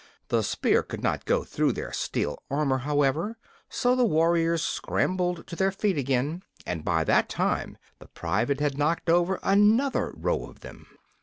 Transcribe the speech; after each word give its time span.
The 0.29 0.41
spear 0.41 0.81
could 0.81 1.03
not 1.03 1.25
go 1.25 1.43
through 1.43 1.73
their 1.73 1.91
steel 1.93 2.41
armor, 2.49 2.79
however, 2.79 3.37
so 3.69 3.95
the 3.95 4.03
warriors 4.03 4.63
scrambled 4.63 5.45
to 5.45 5.55
their 5.55 5.71
feet 5.71 5.95
again, 5.95 6.41
and 6.65 6.83
by 6.83 7.03
that 7.03 7.29
time 7.29 7.77
the 7.99 8.07
private 8.07 8.59
had 8.59 8.79
knocked 8.79 9.11
over 9.11 9.37
another 9.43 10.11
row 10.17 10.45
of 10.47 10.61
them. 10.61 10.87